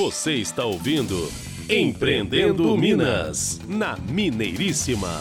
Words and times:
Você 0.00 0.36
está 0.36 0.64
ouvindo 0.64 1.30
Empreendendo 1.68 2.74
Minas, 2.74 3.60
na 3.68 3.98
Mineiríssima. 3.98 5.20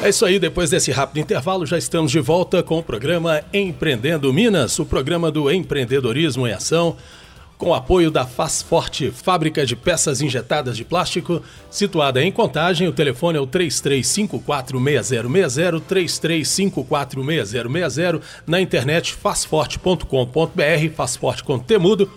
É 0.00 0.08
isso 0.08 0.24
aí, 0.24 0.38
depois 0.38 0.70
desse 0.70 0.92
rápido 0.92 1.18
intervalo, 1.18 1.66
já 1.66 1.76
estamos 1.76 2.12
de 2.12 2.20
volta 2.20 2.62
com 2.62 2.78
o 2.78 2.82
programa 2.82 3.42
Empreendendo 3.52 4.32
Minas, 4.32 4.78
o 4.78 4.86
programa 4.86 5.32
do 5.32 5.50
empreendedorismo 5.50 6.46
em 6.46 6.52
ação, 6.52 6.96
com 7.56 7.70
o 7.70 7.74
apoio 7.74 8.10
da 8.10 8.26
Faz 8.26 8.60
Forte, 8.62 9.10
fábrica 9.10 9.64
de 9.64 9.74
peças 9.76 10.20
injetadas 10.20 10.76
de 10.76 10.84
plástico, 10.84 11.40
situada 11.70 12.22
em 12.22 12.32
Contagem. 12.32 12.88
O 12.88 12.92
telefone 12.92 13.38
é 13.38 13.40
o 13.40 13.46
33546060, 13.46 15.80
33546060, 15.88 18.20
na 18.46 18.60
internet 18.60 19.14
fazforte.com.br, 19.14 20.90
Fazforte 20.94 21.42
com 21.44 21.58
temudo 21.58 22.10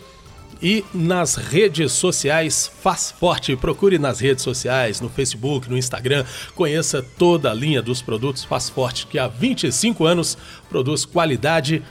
e 0.61 0.83
nas 0.93 1.35
redes 1.35 1.91
sociais 1.91 2.69
Faz 2.81 3.11
Forte. 3.11 3.55
Procure 3.55 3.99
nas 3.99 4.19
redes 4.19 4.43
sociais, 4.43 5.01
no 5.01 5.09
Facebook, 5.09 5.69
no 5.69 5.77
Instagram. 5.77 6.25
Conheça 6.55 7.05
toda 7.17 7.51
a 7.51 7.53
linha 7.53 7.81
dos 7.81 8.01
produtos 8.01 8.43
Faz 8.43 8.69
Forte, 8.69 9.07
que 9.07 9.19
há 9.19 9.27
25 9.27 10.05
anos 10.05 10.37
produz 10.69 11.05
qualidade 11.05 11.83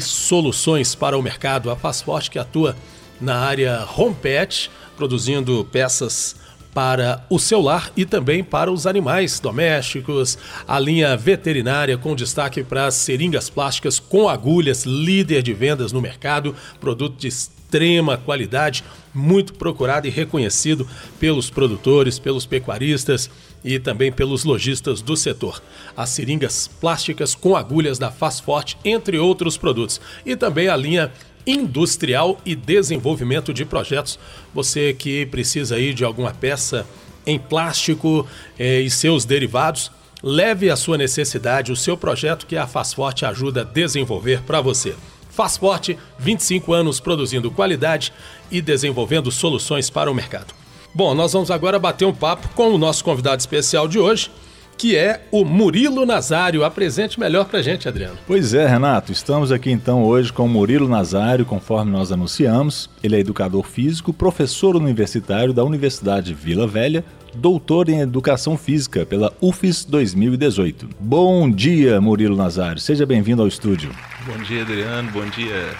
soluções 0.00 0.94
para 0.94 1.16
o 1.16 1.22
mercado. 1.22 1.70
A 1.70 1.76
Forte 1.76 2.30
que 2.30 2.38
atua 2.38 2.76
na 3.20 3.36
área 3.36 3.86
home 3.96 4.14
pet, 4.14 4.70
produzindo 4.96 5.66
peças 5.70 6.36
para 6.72 7.24
o 7.28 7.38
celular 7.38 7.90
e 7.96 8.04
também 8.04 8.44
para 8.44 8.70
os 8.70 8.86
animais 8.86 9.40
domésticos. 9.40 10.38
A 10.66 10.78
linha 10.78 11.16
veterinária 11.16 11.98
com 11.98 12.14
destaque 12.14 12.62
para 12.62 12.86
as 12.86 12.94
seringas 12.94 13.50
plásticas 13.50 13.98
com 13.98 14.28
agulhas, 14.28 14.84
líder 14.84 15.42
de 15.42 15.52
vendas 15.52 15.92
no 15.92 16.00
mercado, 16.00 16.54
produto 16.80 17.16
de 17.18 17.28
extrema 17.70 18.16
qualidade, 18.16 18.82
muito 19.14 19.54
procurado 19.54 20.08
e 20.08 20.10
reconhecido 20.10 20.86
pelos 21.20 21.48
produtores, 21.50 22.18
pelos 22.18 22.44
pecuaristas 22.44 23.30
e 23.64 23.78
também 23.78 24.10
pelos 24.10 24.44
lojistas 24.44 25.00
do 25.00 25.16
setor. 25.16 25.62
As 25.96 26.10
seringas 26.10 26.68
plásticas 26.80 27.34
com 27.34 27.56
agulhas 27.56 27.98
da 27.98 28.10
Faz 28.10 28.42
entre 28.84 29.18
outros 29.18 29.56
produtos. 29.56 30.00
E 30.26 30.34
também 30.34 30.68
a 30.68 30.76
linha 30.76 31.12
industrial 31.46 32.40
e 32.44 32.54
desenvolvimento 32.54 33.54
de 33.54 33.64
projetos. 33.64 34.18
Você 34.52 34.92
que 34.92 35.26
precisa 35.26 35.76
aí 35.76 35.94
de 35.94 36.04
alguma 36.04 36.32
peça 36.32 36.86
em 37.26 37.38
plástico 37.38 38.26
eh, 38.58 38.80
e 38.80 38.90
seus 38.90 39.24
derivados, 39.24 39.90
leve 40.22 40.70
a 40.70 40.76
sua 40.76 40.98
necessidade, 40.98 41.72
o 41.72 41.76
seu 41.76 41.96
projeto 41.96 42.46
que 42.46 42.56
a 42.56 42.66
Faz 42.66 42.94
ajuda 43.22 43.60
a 43.62 43.64
desenvolver 43.64 44.42
para 44.42 44.60
você. 44.60 44.94
Fazforte, 45.30 45.98
25 46.18 46.72
anos 46.72 47.00
produzindo 47.00 47.50
qualidade 47.50 48.12
e 48.50 48.60
desenvolvendo 48.60 49.30
soluções 49.30 49.88
para 49.88 50.10
o 50.10 50.14
mercado. 50.14 50.52
Bom, 50.92 51.14
nós 51.14 51.32
vamos 51.32 51.50
agora 51.50 51.78
bater 51.78 52.04
um 52.04 52.12
papo 52.12 52.48
com 52.54 52.70
o 52.70 52.78
nosso 52.78 53.04
convidado 53.04 53.38
especial 53.38 53.86
de 53.86 53.98
hoje, 53.98 54.30
que 54.76 54.96
é 54.96 55.26
o 55.30 55.44
Murilo 55.44 56.04
Nazário. 56.04 56.64
Apresente 56.64 57.20
melhor 57.20 57.44
para 57.44 57.62
gente, 57.62 57.86
Adriano. 57.86 58.16
Pois 58.26 58.54
é, 58.54 58.66
Renato. 58.66 59.12
Estamos 59.12 59.52
aqui 59.52 59.70
então 59.70 60.02
hoje 60.02 60.32
com 60.32 60.46
o 60.46 60.48
Murilo 60.48 60.88
Nazário, 60.88 61.44
conforme 61.44 61.92
nós 61.92 62.10
anunciamos. 62.10 62.90
Ele 63.02 63.14
é 63.14 63.20
educador 63.20 63.62
físico, 63.62 64.12
professor 64.12 64.74
universitário 64.74 65.52
da 65.52 65.62
Universidade 65.62 66.34
Vila 66.34 66.66
Velha, 66.66 67.04
doutor 67.34 67.88
em 67.88 68.00
Educação 68.00 68.56
Física 68.56 69.06
pela 69.06 69.32
UFES 69.40 69.84
2018. 69.84 70.88
Bom 70.98 71.50
dia, 71.50 72.00
Murilo 72.00 72.36
Nazário. 72.36 72.80
Seja 72.80 73.06
bem-vindo 73.06 73.42
ao 73.42 73.48
estúdio. 73.48 73.90
Bom 74.26 74.38
dia, 74.42 74.62
Adriano. 74.62 75.10
Bom 75.10 75.24
dia, 75.26 75.70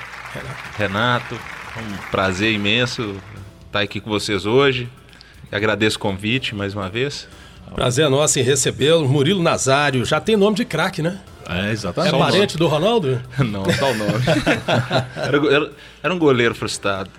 Renato. 0.77 1.35
É 1.35 1.81
um 1.81 2.11
prazer 2.11 2.53
imenso 2.53 3.17
estar 3.67 3.81
aqui 3.81 4.01
com 4.01 4.11
vocês 4.11 4.47
hoje. 4.47 4.89
Agradeço 5.51 5.97
o 5.97 6.01
convite 6.01 6.55
mais 6.55 6.75
uma 6.75 6.89
vez. 6.89 7.29
Prazer 7.75 8.07
é 8.07 8.09
nosso 8.09 8.39
em 8.39 8.43
recebê-lo. 8.43 9.09
Murilo 9.09 9.43
Nazário, 9.43 10.05
já 10.05 10.21
tem 10.21 10.37
nome 10.37 10.57
de 10.57 10.65
craque, 10.65 11.03
né? 11.03 11.21
É, 11.51 11.73
exatamente. 11.73 12.15
É 12.15 12.19
parente 12.19 12.57
do 12.57 12.69
Ronaldo? 12.69 13.21
Não, 13.39 13.63
o 13.63 13.95
nome. 13.95 14.25
era, 15.17 15.55
era, 15.55 15.73
era, 16.03 16.15
um 16.15 16.19
goleiro 16.19 16.55
frustrado. 16.55 17.11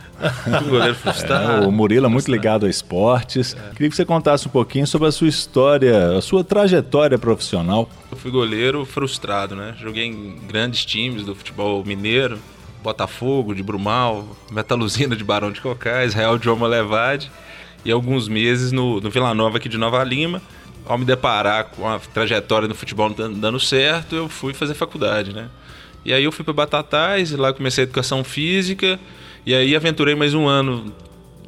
Um 0.47 0.69
goleiro 0.69 0.95
frustrado. 0.95 1.63
É, 1.63 1.67
o 1.67 1.71
Murilo 1.71 2.05
é 2.05 2.09
muito 2.09 2.31
ligado 2.31 2.65
a 2.65 2.69
esportes. 2.69 3.55
É. 3.55 3.73
Queria 3.73 3.89
que 3.89 3.95
você 3.95 4.05
contasse 4.05 4.47
um 4.47 4.51
pouquinho 4.51 4.87
sobre 4.87 5.07
a 5.07 5.11
sua 5.11 5.27
história, 5.27 6.17
a 6.17 6.21
sua 6.21 6.43
trajetória 6.43 7.17
profissional. 7.17 7.89
Eu 8.09 8.17
fui 8.17 8.31
goleiro 8.31 8.85
frustrado, 8.85 9.55
né? 9.55 9.75
Joguei 9.77 10.05
em 10.05 10.37
grandes 10.47 10.85
times 10.85 11.25
do 11.25 11.35
futebol 11.35 11.83
mineiro, 11.83 12.39
Botafogo, 12.81 13.53
de 13.53 13.61
Brumal, 13.61 14.25
Metaluzina 14.49 15.15
de 15.15 15.23
Barão 15.23 15.51
de 15.51 15.59
Cocais, 15.59 16.13
Real 16.13 16.37
de 16.37 16.49
Oma 16.49 16.67
Levade 16.67 17.31
e 17.83 17.91
alguns 17.91 18.27
meses 18.27 18.71
no, 18.71 19.01
no 19.01 19.09
Vila 19.09 19.33
Nova 19.33 19.57
aqui 19.57 19.67
de 19.67 19.77
Nova 19.77 20.03
Lima 20.03 20.41
ao 20.85 20.97
me 20.97 21.05
deparar 21.05 21.65
com 21.65 21.87
a 21.87 21.99
trajetória 21.99 22.67
no 22.67 22.75
futebol 22.75 23.13
não 23.15 23.33
dando 23.33 23.59
certo, 23.59 24.15
eu 24.15 24.29
fui 24.29 24.53
fazer 24.53 24.73
faculdade, 24.73 25.33
né? 25.33 25.49
E 26.03 26.13
aí 26.13 26.23
eu 26.23 26.31
fui 26.31 26.43
para 26.43 26.53
Batatais, 26.53 27.31
e 27.31 27.35
lá 27.35 27.53
comecei 27.53 27.83
a 27.83 27.85
educação 27.85 28.23
física, 28.23 28.99
e 29.45 29.53
aí 29.53 29.75
aventurei 29.75 30.15
mais 30.15 30.33
um 30.33 30.47
ano 30.47 30.93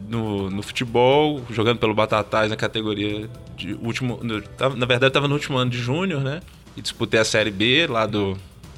no, 0.07 0.49
no 0.49 0.61
futebol, 0.61 1.43
jogando 1.49 1.79
pelo 1.79 1.93
Batatais 1.93 2.49
na 2.49 2.55
categoria 2.55 3.29
de 3.55 3.73
último. 3.73 4.19
No, 4.21 4.43
na 4.75 4.85
verdade, 4.85 5.07
estava 5.07 5.27
no 5.27 5.33
último 5.33 5.57
ano 5.57 5.71
de 5.71 5.79
júnior, 5.79 6.21
né? 6.21 6.41
E 6.77 6.81
disputei 6.81 7.19
a 7.19 7.25
Série 7.25 7.51
B 7.51 7.87
lá 7.87 8.05
do, 8.05 8.37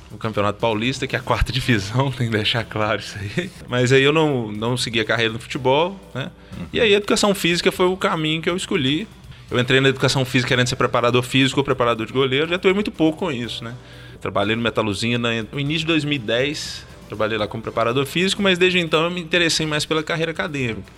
do 0.10 0.18
Campeonato 0.18 0.60
Paulista, 0.60 1.08
que 1.08 1.16
é 1.16 1.20
a 1.20 1.22
quarta 1.22 1.52
divisão, 1.54 2.12
tem 2.12 2.28
que 2.30 2.38
deixar 2.38 2.64
claro 2.64 3.00
isso 3.00 3.18
aí. 3.18 3.50
Mas 3.68 3.92
aí 3.92 4.04
eu 4.04 4.14
não, 4.14 4.52
não 4.52 4.78
segui 4.78 5.00
a 5.00 5.06
carreira 5.06 5.34
no 5.34 5.40
futebol, 5.40 6.00
né? 6.14 6.32
Uhum. 6.58 6.66
E 6.72 6.80
aí 6.80 6.94
a 6.94 6.98
educação 6.98 7.36
física 7.36 7.72
foi 7.72 7.86
o 7.86 7.98
caminho 7.98 8.42
que 8.42 8.50
eu 8.50 8.56
escolhi. 8.56 9.08
Eu 9.50 9.60
entrei 9.60 9.80
na 9.80 9.90
educação 9.90 10.26
física 10.26 10.50
querendo 10.50 10.68
ser 10.68 10.76
preparador 10.76 11.22
físico 11.22 11.64
preparador 11.64 12.06
de 12.06 12.14
goleiro, 12.14 12.48
já 12.48 12.56
atuei 12.56 12.74
muito 12.74 12.92
pouco 12.92 13.20
com 13.20 13.32
isso, 13.32 13.64
né? 13.64 13.74
Trabalhei 14.20 14.56
no 14.56 14.62
Metaluzina 14.62 15.30
no 15.52 15.60
início 15.60 15.82
de 15.82 15.88
2010, 15.88 16.86
trabalhei 17.08 17.38
lá 17.38 17.48
como 17.48 17.62
preparador 17.62 18.06
físico, 18.06 18.42
mas 18.42 18.58
desde 18.58 18.80
então 18.80 19.04
eu 19.04 19.12
me 19.12 19.22
interessei 19.22 19.66
mais 19.68 19.86
pela 19.86 20.02
carreira 20.02 20.32
acadêmica. 20.32 20.92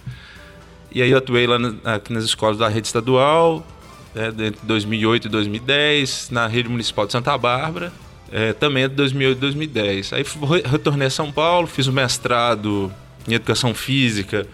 E 0.92 1.02
aí 1.02 1.12
eu 1.12 1.18
atuei 1.18 1.46
lá 1.46 1.58
aqui 1.84 2.14
nas 2.14 2.24
escolas 2.24 2.58
da 2.58 2.70
rede 2.70 2.88
estadual, 2.88 3.66
né, 4.16 4.30
entre 4.30 4.60
2008 4.64 5.28
e 5.28 5.30
2010, 5.30 6.30
na 6.32 6.48
rede 6.48 6.70
municipal 6.70 7.06
de 7.06 7.12
Santa 7.12 7.38
Bárbara, 7.38 7.92
é, 8.32 8.54
também 8.54 8.84
entre 8.84 8.96
2008 8.96 9.38
e 9.38 9.42
2010. 9.42 10.14
Aí 10.14 10.24
retornei 10.64 11.08
a 11.08 11.12
São 11.12 11.32
Paulo, 11.32 11.68
fiz 11.68 11.88
o 11.88 11.94
mestrado 11.94 12.92
em 13.28 13.34
educação 13.34 13.74
física 13.74 14.48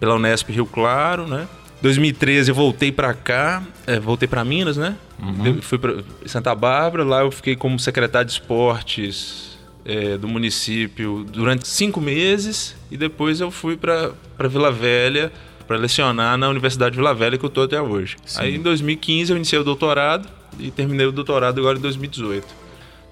pela 0.00 0.16
Unesp 0.16 0.50
Rio 0.50 0.66
Claro, 0.66 1.28
né? 1.28 1.46
2013 1.82 2.50
eu 2.50 2.54
voltei 2.54 2.90
para 2.90 3.12
cá, 3.14 3.62
é, 3.86 4.00
voltei 4.00 4.26
para 4.26 4.44
Minas, 4.44 4.76
né? 4.76 4.96
Uhum. 5.20 5.60
Fui 5.62 5.78
para 5.78 6.02
Santa 6.26 6.54
Bárbara, 6.54 7.04
lá 7.04 7.20
eu 7.20 7.30
fiquei 7.30 7.56
como 7.56 7.78
secretário 7.78 8.26
de 8.26 8.32
esportes 8.32 9.58
é, 9.84 10.18
do 10.18 10.26
município 10.26 11.24
durante 11.24 11.66
cinco 11.68 12.00
meses 12.00 12.74
e 12.90 12.96
depois 12.96 13.40
eu 13.40 13.50
fui 13.50 13.76
para 13.76 14.12
Vila 14.48 14.70
Velha 14.70 15.32
para 15.66 15.76
lecionar 15.76 16.36
na 16.36 16.48
Universidade 16.48 16.92
de 16.92 16.98
Vila 16.98 17.14
Velha 17.14 17.38
que 17.38 17.44
eu 17.44 17.48
estou 17.48 17.64
até 17.64 17.80
hoje. 17.80 18.16
Sim. 18.24 18.40
Aí 18.40 18.56
em 18.56 18.62
2015 18.62 19.32
eu 19.32 19.36
iniciei 19.36 19.60
o 19.60 19.64
doutorado 19.64 20.28
e 20.58 20.70
terminei 20.70 21.06
o 21.06 21.12
doutorado 21.12 21.60
agora 21.60 21.78
em 21.78 21.80
2018. 21.80 22.46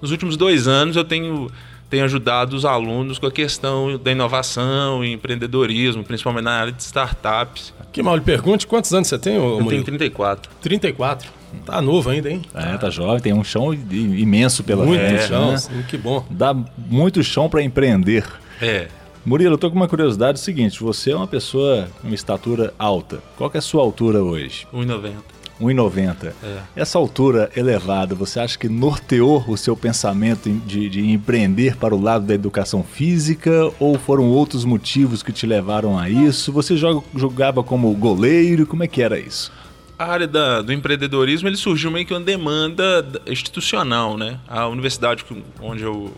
Nos 0.01 0.11
últimos 0.11 0.35
dois 0.37 0.67
anos 0.67 0.95
eu 0.95 1.03
tenho 1.03 1.49
tenho 1.89 2.03
ajudado 2.03 2.55
os 2.55 2.65
alunos 2.65 3.19
com 3.19 3.27
a 3.27 3.31
questão 3.31 3.97
da 3.97 4.11
inovação 4.11 5.03
e 5.03 5.13
empreendedorismo, 5.13 6.03
principalmente 6.03 6.43
na 6.45 6.51
área 6.51 6.71
de 6.71 6.81
startups. 6.81 7.73
Que 7.91 8.03
mal 8.03 8.15
lhe 8.15 8.21
pergunte, 8.21 8.67
quantos 8.67 8.93
anos 8.93 9.07
você 9.07 9.17
tem, 9.17 9.35
Eu 9.35 9.65
tenho 9.67 9.83
34. 9.83 10.51
34. 10.61 11.29
Tá 11.65 11.81
novo 11.81 12.09
ainda, 12.09 12.29
hein? 12.29 12.41
É, 12.53 12.77
tá 12.77 12.89
jovem, 12.89 13.21
tem 13.21 13.33
um 13.33 13.43
chão 13.43 13.73
imenso 13.73 14.63
pela 14.63 14.85
muito 14.85 14.99
frente. 14.99 15.13
Muito 15.13 15.27
chão, 15.27 15.51
né? 15.51 15.57
sim, 15.57 15.83
que 15.87 15.97
bom. 15.97 16.25
Dá 16.29 16.53
muito 16.77 17.23
chão 17.23 17.49
para 17.49 17.61
empreender. 17.61 18.25
É. 18.61 18.87
Murilo, 19.25 19.53
eu 19.53 19.57
tô 19.57 19.71
com 19.71 19.75
uma 19.75 19.87
curiosidade 19.87 20.39
seguinte, 20.39 20.79
você 20.83 21.11
é 21.11 21.15
uma 21.15 21.25
pessoa 21.27 21.87
com 22.01 22.07
uma 22.07 22.15
estatura 22.15 22.73
alta. 22.77 23.19
Qual 23.37 23.49
é 23.53 23.57
a 23.57 23.61
sua 23.61 23.81
altura 23.81 24.21
hoje? 24.21 24.67
1,90. 24.73 25.13
1,90. 25.59 26.33
É. 26.43 26.59
Essa 26.75 26.97
altura 26.97 27.49
elevada, 27.55 28.13
você 28.13 28.39
acha 28.39 28.57
que 28.57 28.67
norteou 28.67 29.43
o 29.47 29.57
seu 29.57 29.75
pensamento 29.75 30.49
de, 30.49 30.89
de, 30.89 31.09
empreender 31.09 31.77
para 31.77 31.95
o 31.95 32.01
lado 32.01 32.25
da 32.25 32.33
educação 32.33 32.83
física 32.83 33.71
ou 33.79 33.97
foram 33.97 34.25
outros 34.25 34.65
motivos 34.65 35.23
que 35.23 35.31
te 35.31 35.45
levaram 35.45 35.97
a 35.97 36.09
isso? 36.09 36.51
Você 36.51 36.75
joga, 36.75 37.05
jogava 37.15 37.63
como 37.63 37.93
goleiro? 37.93 38.65
Como 38.65 38.83
é 38.83 38.87
que 38.87 39.01
era 39.01 39.17
isso? 39.17 39.51
A 39.97 40.05
área 40.05 40.27
da, 40.27 40.61
do 40.61 40.73
empreendedorismo 40.73 41.47
ele 41.47 41.55
surgiu 41.55 41.89
meio 41.89 42.05
que 42.05 42.13
uma 42.13 42.19
demanda 42.19 43.05
institucional, 43.25 44.17
né? 44.17 44.39
A 44.47 44.67
universidade 44.67 45.23
onde 45.61 45.83
eu, 45.83 46.13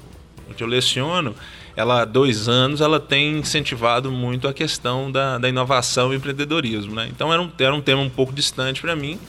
onde 0.50 0.64
eu 0.64 0.68
leciono, 0.68 1.36
ela 1.78 2.02
há 2.02 2.06
dois 2.06 2.50
anos 2.50 2.82
ela 2.82 3.00
tem 3.00 3.38
incentivado 3.38 4.12
muito 4.12 4.48
a 4.48 4.54
questão 4.54 5.12
da, 5.12 5.38
da 5.38 5.48
inovação 5.48 6.12
e 6.12 6.18
empreendedorismo. 6.18 6.96
Né? 6.96 7.08
Então 7.12 7.32
era 7.32 7.40
um, 7.40 7.52
era 7.60 7.74
um 7.74 7.80
tema 7.80 8.02
um 8.02 8.10
pouco 8.10 8.34
distante 8.34 8.82
para 8.82 8.96
mim. 8.96 9.20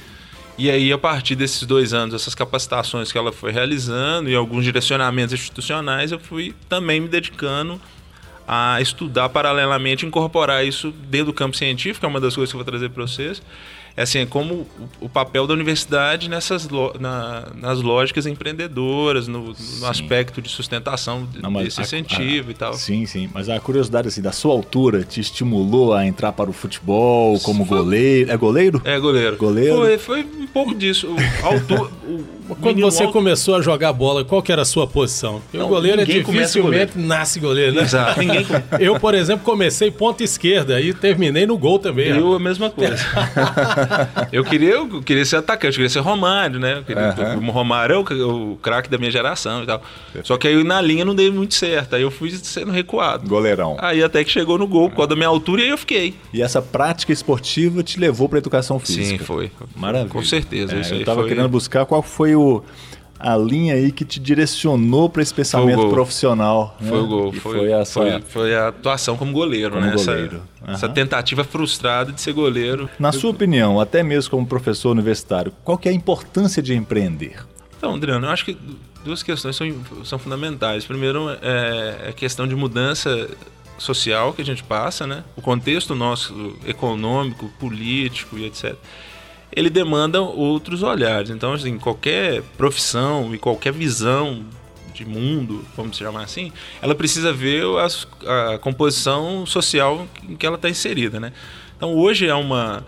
E 0.56 0.70
aí, 0.70 0.90
a 0.90 0.98
partir 0.98 1.36
desses 1.36 1.64
dois 1.64 1.92
anos, 1.92 2.14
essas 2.14 2.34
capacitações 2.34 3.12
que 3.12 3.18
ela 3.18 3.30
foi 3.30 3.52
realizando 3.52 4.28
e 4.28 4.34
alguns 4.34 4.64
direcionamentos 4.64 5.32
institucionais, 5.32 6.10
eu 6.10 6.18
fui 6.18 6.52
também 6.68 7.00
me 7.00 7.06
dedicando 7.06 7.80
a 8.46 8.80
estudar 8.80 9.28
paralelamente, 9.28 10.06
incorporar 10.06 10.66
isso 10.66 10.90
dentro 10.90 11.26
do 11.26 11.32
campo 11.34 11.56
científico, 11.56 12.04
é 12.06 12.08
uma 12.08 12.18
das 12.18 12.34
coisas 12.34 12.50
que 12.50 12.56
eu 12.56 12.64
vou 12.64 12.64
trazer 12.64 12.88
para 12.88 13.06
vocês, 13.06 13.40
assim, 14.02 14.18
é 14.20 14.26
como 14.26 14.66
o, 15.00 15.08
papel 15.08 15.46
da 15.46 15.54
universidade 15.54 16.28
nessas 16.28 16.68
na, 17.00 17.48
nas 17.56 17.80
lógicas 17.80 18.26
empreendedoras, 18.26 19.26
no, 19.26 19.54
no 19.80 19.86
aspecto 19.86 20.40
de 20.40 20.48
sustentação 20.48 21.28
Não, 21.42 21.52
desse 21.52 21.80
a, 21.80 21.82
incentivo 21.82 22.48
a, 22.48 22.50
e 22.52 22.54
tal. 22.54 22.74
Sim, 22.74 23.06
sim. 23.06 23.28
Mas 23.32 23.48
a 23.48 23.58
curiosidade, 23.58 24.08
assim, 24.08 24.22
da 24.22 24.32
sua 24.32 24.52
altura 24.52 25.02
te 25.02 25.20
estimulou 25.20 25.92
a 25.92 26.06
entrar 26.06 26.32
para 26.32 26.48
o 26.48 26.52
futebol 26.52 27.38
como 27.40 27.64
foi, 27.64 27.78
goleiro? 27.78 28.30
É 28.30 28.36
goleiro? 28.36 28.82
É, 28.84 28.98
goleiro. 28.98 29.36
Goleiro? 29.36 29.76
Foi, 29.76 29.98
foi 29.98 30.20
um 30.20 30.46
pouco 30.46 30.74
disso. 30.74 31.08
O, 31.08 31.46
altura, 31.46 31.90
o, 32.06 32.54
quando 32.60 32.80
você 32.80 33.02
alto... 33.02 33.12
começou 33.12 33.56
a 33.56 33.62
jogar 33.62 33.92
bola, 33.92 34.24
qual 34.24 34.42
que 34.42 34.52
era 34.52 34.62
a 34.62 34.64
sua 34.64 34.86
posição? 34.86 35.42
Não, 35.52 35.66
o 35.66 35.68
goleiro 35.68 36.00
é 36.00 36.04
dificilmente 36.04 36.60
goleiro. 36.60 36.92
nasce 36.96 37.40
goleiro, 37.40 37.74
né? 37.74 37.82
Exato. 37.82 38.20
Ninguém... 38.20 38.46
Eu, 38.78 38.98
por 38.98 39.14
exemplo, 39.14 39.44
comecei 39.44 39.90
ponta 39.90 40.22
esquerda 40.22 40.80
e 40.80 40.94
terminei 40.94 41.46
no 41.46 41.58
gol 41.58 41.78
também. 41.78 42.08
Eu 42.08 42.34
a 42.34 42.38
mesma 42.38 42.70
coisa. 42.70 42.96
eu, 44.32 44.44
queria, 44.44 44.70
eu 44.70 45.02
queria 45.02 45.24
ser 45.24 45.36
atacante, 45.36 45.72
eu 45.72 45.76
queria 45.76 45.88
ser 45.88 46.00
Romário, 46.00 46.58
né? 46.58 46.82
Queria, 46.86 47.14
uhum. 47.36 47.48
O 47.48 47.50
Romário 47.50 47.94
é 47.94 47.98
o, 47.98 48.52
o 48.52 48.56
craque 48.56 48.88
da 48.88 48.98
minha 48.98 49.10
geração 49.10 49.62
e 49.62 49.66
tal. 49.66 49.82
Só 50.22 50.36
que 50.36 50.48
aí 50.48 50.62
na 50.64 50.80
linha 50.80 51.04
não 51.04 51.14
dei 51.14 51.30
muito 51.30 51.54
certo. 51.54 51.96
Aí 51.96 52.02
eu 52.02 52.10
fui 52.10 52.30
sendo 52.30 52.70
recuado. 52.70 53.28
Goleirão. 53.28 53.76
Aí 53.80 54.02
até 54.02 54.22
que 54.24 54.30
chegou 54.30 54.58
no 54.58 54.66
gol, 54.66 54.90
por 54.90 54.96
causa 54.96 55.10
da 55.10 55.16
minha 55.16 55.28
altura, 55.28 55.62
e 55.62 55.64
aí 55.64 55.70
eu 55.70 55.78
fiquei. 55.78 56.14
E 56.32 56.42
essa 56.42 56.60
prática 56.60 57.12
esportiva 57.12 57.82
te 57.82 57.98
levou 57.98 58.28
para 58.28 58.38
educação 58.38 58.78
física? 58.78 59.18
Sim, 59.18 59.24
foi. 59.24 59.50
Maravilha. 59.76 60.10
Com 60.10 60.22
certeza. 60.22 60.74
É, 60.74 60.78
eu 60.78 61.00
estava 61.00 61.20
foi... 61.20 61.28
querendo 61.28 61.48
buscar 61.48 61.86
qual 61.86 62.02
foi 62.02 62.34
o 62.34 62.62
a 63.18 63.36
linha 63.36 63.74
aí 63.74 63.90
que 63.90 64.04
te 64.04 64.20
direcionou 64.20 65.08
para 65.08 65.22
esse 65.22 65.34
pensamento 65.34 65.88
profissional. 65.88 66.76
Né? 66.80 66.88
Foi 66.88 66.98
o 66.98 67.06
gol. 67.06 67.32
Foi, 67.32 67.58
foi, 67.58 67.72
essa... 67.72 68.00
foi, 68.00 68.20
foi, 68.22 68.56
a 68.56 68.68
atuação 68.68 69.16
como 69.16 69.32
goleiro, 69.32 69.74
como 69.74 69.84
né? 69.84 69.92
Goleiro. 69.92 70.42
Essa, 70.62 70.66
uhum. 70.66 70.74
essa, 70.74 70.88
tentativa 70.88 71.42
frustrada 71.42 72.12
de 72.12 72.20
ser 72.20 72.32
goleiro. 72.32 72.88
Na 72.98 73.10
sua 73.10 73.30
opinião, 73.30 73.80
até 73.80 74.02
mesmo 74.02 74.30
como 74.30 74.46
professor 74.46 74.90
universitário, 74.90 75.52
qual 75.64 75.76
que 75.76 75.88
é 75.88 75.90
a 75.90 75.94
importância 75.94 76.62
de 76.62 76.74
empreender? 76.74 77.44
Então, 77.76 77.94
Adriano, 77.94 78.26
eu 78.26 78.30
acho 78.30 78.44
que 78.44 78.56
duas 79.04 79.22
questões 79.22 79.56
são, 79.56 79.66
são 80.04 80.18
fundamentais. 80.18 80.84
Primeiro, 80.84 81.28
é 81.42 82.08
a 82.10 82.12
questão 82.12 82.46
de 82.46 82.54
mudança 82.54 83.28
social 83.76 84.32
que 84.32 84.42
a 84.42 84.44
gente 84.44 84.62
passa, 84.62 85.06
né? 85.06 85.24
O 85.36 85.42
contexto 85.42 85.94
nosso 85.94 86.56
econômico, 86.66 87.48
político 87.58 88.38
e 88.38 88.46
etc 88.46 88.76
ele 89.52 89.70
demanda 89.70 90.20
outros 90.20 90.82
olhares. 90.82 91.30
Então, 91.30 91.52
assim, 91.52 91.78
qualquer 91.78 92.42
profissão 92.56 93.34
e 93.34 93.38
qualquer 93.38 93.72
visão 93.72 94.44
de 94.94 95.04
mundo, 95.04 95.64
vamos 95.76 95.96
chamar 95.96 96.24
assim, 96.24 96.52
ela 96.82 96.94
precisa 96.94 97.32
ver 97.32 97.62
a, 98.26 98.54
a 98.54 98.58
composição 98.58 99.46
social 99.46 100.06
em 100.28 100.36
que 100.36 100.44
ela 100.44 100.56
está 100.56 100.68
inserida, 100.68 101.20
né? 101.20 101.32
Então, 101.76 101.94
hoje 101.94 102.26
é 102.26 102.34
uma 102.34 102.84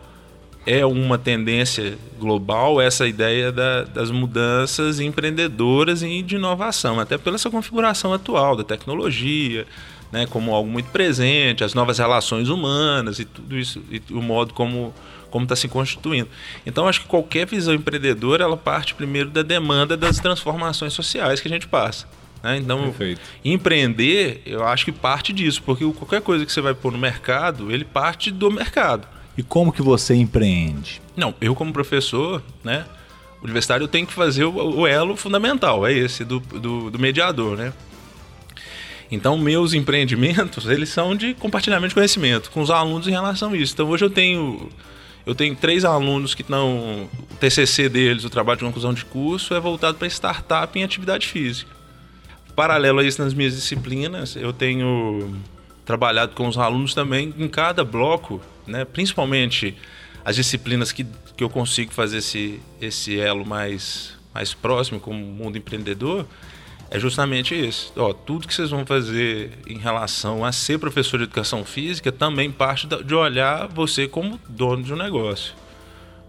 é 0.67 0.85
uma 0.85 1.17
tendência 1.17 1.97
global 2.19 2.81
essa 2.81 3.07
ideia 3.07 3.51
da, 3.51 3.85
das 3.85 4.11
mudanças 4.11 5.01
empreendedoras 5.01 6.03
e 6.03 6.21
de 6.23 6.37
inovação, 6.37 7.01
até 7.01 7.17
pela 7.17 7.37
essa 7.37 7.51
configuração 7.51 8.13
atual 8.13 8.55
da 8.55 8.63
tecnologia, 8.63 9.67
né, 10.13 10.27
como 10.27 10.55
algo 10.55 10.69
muito 10.69 10.91
presente, 10.91 11.65
as 11.65 11.73
novas 11.73 11.99
relações 11.99 12.49
humanas 12.49 13.19
e 13.19 13.25
tudo 13.25 13.57
isso, 13.57 13.83
e 13.91 14.03
o 14.11 14.21
modo 14.21 14.53
como 14.53 14.93
como 15.31 15.45
está 15.45 15.57
se 15.57 15.69
constituindo. 15.69 16.29
Então, 16.67 16.89
acho 16.89 17.03
que 17.03 17.07
qualquer 17.07 17.47
visão 17.47 17.75
empreendedora, 17.75 18.45
ela 18.45 18.57
parte 18.57 18.95
primeiro 18.95 19.31
da 19.31 19.43
demanda 19.43 19.97
das 19.97 20.19
transformações 20.19 20.93
sociais 20.93 21.41
que 21.41 21.49
a 21.49 21.51
gente 21.51 21.67
passa. 21.69 22.07
Né? 22.43 22.59
Então, 22.59 22.85
Perfeito. 22.85 23.21
empreender, 23.45 24.43
eu 24.45 24.67
acho 24.67 24.85
que 24.85 24.93
parte 24.93 25.33
disso, 25.33 25.63
porque 25.63 25.85
qualquer 25.93 26.21
coisa 26.21 26.45
que 26.45 26.53
você 26.53 26.61
vai 26.61 26.75
pôr 26.75 26.93
no 26.93 26.99
mercado, 26.99 27.71
ele 27.71 27.85
parte 27.85 28.31
do 28.31 28.51
mercado. 28.51 29.07
E 29.37 29.43
como 29.43 29.73
que 29.73 29.83
você 29.83 30.15
empreende? 30.15 31.01
Não, 31.17 31.35
eu 31.41 31.55
como 31.55 31.73
professor, 31.73 32.43
né, 32.65 32.85
universitário, 33.43 33.85
eu 33.85 33.89
tenho 33.89 34.07
que 34.07 34.13
fazer 34.13 34.45
o, 34.45 34.81
o 34.81 34.87
elo 34.87 35.17
fundamental, 35.17 35.87
é 35.87 35.93
esse 35.93 36.25
do, 36.25 36.41
do, 36.41 36.91
do 36.91 36.99
mediador, 36.99 37.57
né? 37.57 37.73
Então, 39.11 39.37
meus 39.37 39.75
empreendimentos, 39.75 40.67
eles 40.67 40.89
são 40.89 41.17
de 41.17 41.35
compartilhamento 41.35 41.89
de 41.89 41.95
conhecimento 41.95 42.51
com 42.51 42.61
os 42.61 42.71
alunos 42.71 43.09
em 43.09 43.11
relação 43.11 43.53
a 43.53 43.57
isso. 43.57 43.73
Então, 43.75 43.89
hoje 43.89 44.05
eu 44.05 44.11
tenho 44.11 44.69
eu 45.27 45.35
tenho 45.35 45.55
três 45.55 45.85
alunos 45.85 46.35
que 46.35 46.43
estão. 46.43 47.09
O 47.31 47.35
TCC 47.41 47.89
deles, 47.89 48.25
o 48.25 48.31
trabalho 48.31 48.59
de 48.59 48.65
conclusão 48.65 48.93
de 48.93 49.05
curso, 49.05 49.55
é 49.55 49.61
voltado 49.61 49.99
para 49.99 50.07
startup 50.09 50.79
em 50.79 50.83
atividade 50.83 51.27
física. 51.27 51.71
Paralelo 52.55 53.01
a 53.01 53.05
isso, 53.05 53.23
nas 53.23 53.33
minhas 53.33 53.55
disciplinas, 53.55 54.37
eu 54.37 54.53
tenho 54.53 55.35
trabalhado 55.85 56.35
com 56.35 56.47
os 56.47 56.59
alunos 56.59 56.95
também 56.95 57.35
em 57.39 57.49
cada 57.49 57.85
bloco, 57.85 58.41
né? 58.67 58.85
principalmente 58.85 59.77
as 60.25 60.37
disciplinas 60.37 60.93
que, 60.93 61.07
que 61.37 61.43
eu 61.43 61.49
consigo 61.49 61.93
fazer 61.93 62.19
esse, 62.19 62.61
esse 62.81 63.19
elo 63.19 63.47
mais, 63.47 64.13
mais 64.35 64.53
próximo 64.53 65.01
com 65.01 65.11
o 65.11 65.15
mundo 65.15 65.57
empreendedor 65.57 66.27
é 66.91 66.99
justamente 66.99 67.55
isso. 67.55 67.93
Ó, 67.97 68.13
tudo 68.13 68.49
que 68.49 68.53
vocês 68.53 68.71
vão 68.71 68.85
fazer 68.85 69.53
em 69.67 69.79
relação 69.79 70.45
a 70.45 70.51
ser 70.51 70.79
professor 70.79 71.19
de 71.19 71.25
educação 71.25 71.65
física 71.65 72.11
também 72.11 72.51
parte 72.51 72.89
de 72.89 73.15
olhar 73.15 73.69
você 73.69 74.09
como 74.09 74.41
dono 74.49 74.83
de 74.83 74.93
um 74.93 74.97
negócio. 74.97 75.55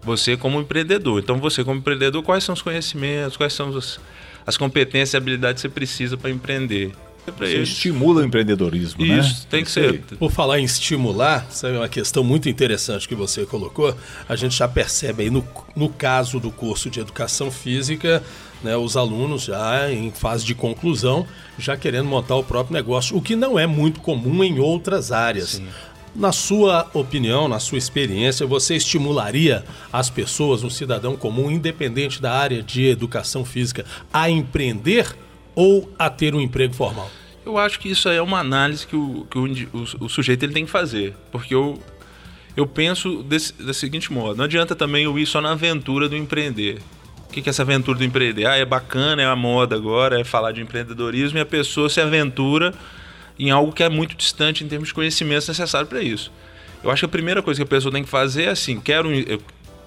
Você 0.02 0.36
como 0.36 0.60
empreendedor. 0.60 1.20
Então, 1.20 1.38
você 1.38 1.64
como 1.64 1.78
empreendedor, 1.78 2.22
quais 2.22 2.44
são 2.44 2.52
os 2.52 2.62
conhecimentos, 2.62 3.36
quais 3.36 3.52
são 3.52 3.76
as, 3.76 3.98
as 4.46 4.56
competências 4.56 5.14
e 5.14 5.16
habilidades 5.16 5.62
que 5.62 5.68
você 5.68 5.74
precisa 5.74 6.16
para 6.16 6.30
empreender? 6.30 6.92
Você 7.38 7.62
estimula 7.62 8.20
o 8.20 8.24
empreendedorismo, 8.24 9.04
Isso, 9.04 9.12
né? 9.12 9.20
Isso, 9.20 9.46
tem 9.46 9.64
que 9.64 9.70
ser. 9.70 10.00
Por 10.18 10.30
falar 10.30 10.58
em 10.58 10.64
estimular, 10.64 11.46
isso 11.48 11.66
é 11.66 11.78
uma 11.78 11.88
questão 11.88 12.24
muito 12.24 12.48
interessante 12.48 13.06
que 13.06 13.14
você 13.14 13.46
colocou. 13.46 13.96
A 14.28 14.34
gente 14.34 14.56
já 14.56 14.66
percebe 14.66 15.24
aí 15.24 15.30
no, 15.30 15.46
no 15.76 15.88
caso 15.88 16.40
do 16.40 16.50
curso 16.50 16.90
de 16.90 16.98
educação 16.98 17.48
física, 17.48 18.22
né, 18.62 18.76
os 18.76 18.96
alunos 18.96 19.44
já 19.44 19.90
em 19.90 20.10
fase 20.10 20.44
de 20.44 20.54
conclusão, 20.54 21.26
já 21.58 21.76
querendo 21.76 22.06
montar 22.06 22.36
o 22.36 22.44
próprio 22.44 22.74
negócio, 22.74 23.16
o 23.16 23.22
que 23.22 23.36
não 23.36 23.58
é 23.58 23.66
muito 23.66 24.00
comum 24.00 24.42
em 24.42 24.58
outras 24.58 25.12
áreas. 25.12 25.50
Sim. 25.50 25.66
Na 26.14 26.30
sua 26.30 26.90
opinião, 26.92 27.48
na 27.48 27.58
sua 27.58 27.78
experiência, 27.78 28.46
você 28.46 28.76
estimularia 28.76 29.64
as 29.90 30.10
pessoas, 30.10 30.62
um 30.62 30.68
cidadão 30.68 31.16
comum, 31.16 31.50
independente 31.50 32.20
da 32.20 32.32
área 32.32 32.62
de 32.62 32.84
educação 32.84 33.46
física, 33.46 33.84
a 34.12 34.28
empreender 34.28 35.16
ou 35.54 35.90
a 35.98 36.10
ter 36.10 36.34
um 36.34 36.40
emprego 36.40 36.74
formal? 36.74 37.10
Eu 37.44 37.58
acho 37.58 37.80
que 37.80 37.90
isso 37.90 38.08
é 38.08 38.22
uma 38.22 38.38
análise 38.38 38.86
que 38.86 38.94
o, 38.94 39.26
que 39.28 39.38
o, 39.38 40.04
o, 40.04 40.08
sujeito 40.08 40.44
ele 40.44 40.52
tem 40.52 40.64
que 40.64 40.70
fazer. 40.70 41.14
Porque 41.30 41.54
eu, 41.54 41.78
eu 42.56 42.66
penso 42.66 43.22
desse, 43.22 43.52
da 43.54 43.74
seguinte 43.74 44.12
modo: 44.12 44.36
não 44.36 44.44
adianta 44.44 44.76
também 44.76 45.04
eu 45.04 45.18
ir 45.18 45.26
só 45.26 45.40
na 45.40 45.52
aventura 45.52 46.08
do 46.08 46.16
empreender. 46.16 46.80
O 47.32 47.42
que 47.42 47.48
é 47.48 47.50
essa 47.50 47.62
aventura 47.62 47.96
do 47.96 48.04
empreender? 48.04 48.44
Ah, 48.44 48.56
é 48.56 48.64
bacana, 48.64 49.22
é 49.22 49.24
a 49.24 49.34
moda 49.34 49.74
agora, 49.74 50.20
é 50.20 50.24
falar 50.24 50.52
de 50.52 50.60
empreendedorismo 50.60 51.38
e 51.38 51.40
a 51.40 51.46
pessoa 51.46 51.88
se 51.88 51.98
aventura 51.98 52.74
em 53.38 53.50
algo 53.50 53.72
que 53.72 53.82
é 53.82 53.88
muito 53.88 54.14
distante 54.14 54.62
em 54.62 54.68
termos 54.68 54.88
de 54.88 54.94
conhecimentos 54.94 55.48
necessários 55.48 55.88
para 55.88 56.02
isso. 56.02 56.30
Eu 56.84 56.90
acho 56.90 57.00
que 57.00 57.06
a 57.06 57.08
primeira 57.08 57.42
coisa 57.42 57.58
que 57.58 57.62
a 57.62 57.66
pessoa 57.66 57.90
tem 57.90 58.04
que 58.04 58.10
fazer 58.10 58.44
é 58.44 58.48
assim: 58.50 58.78
quero, 58.78 59.10
eu 59.10 59.40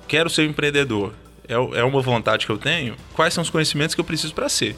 quero 0.07 0.27
ser 0.27 0.41
um 0.41 0.45
empreendedor. 0.45 1.13
É, 1.47 1.53
é 1.53 1.83
uma 1.83 2.01
vontade 2.01 2.47
que 2.47 2.51
eu 2.51 2.57
tenho. 2.57 2.95
Quais 3.13 3.31
são 3.31 3.43
os 3.43 3.51
conhecimentos 3.51 3.93
que 3.93 4.01
eu 4.01 4.05
preciso 4.05 4.33
para 4.33 4.49
ser? 4.49 4.75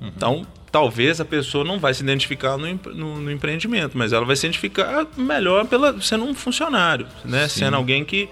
Uhum. 0.00 0.10
Então, 0.16 0.46
talvez 0.72 1.20
a 1.20 1.24
pessoa 1.24 1.64
não 1.64 1.78
vai 1.78 1.94
se 1.94 2.02
identificar 2.02 2.56
no, 2.56 2.66
no, 2.92 3.20
no, 3.20 3.30
empreendimento, 3.30 3.96
mas 3.96 4.12
ela 4.12 4.26
vai 4.26 4.34
se 4.34 4.44
identificar 4.44 5.06
melhor 5.16 5.64
pela 5.66 6.00
sendo 6.00 6.24
um 6.24 6.34
funcionário, 6.34 7.06
né? 7.24 7.46
Sendo 7.46 7.76
alguém 7.76 8.04
que 8.04 8.28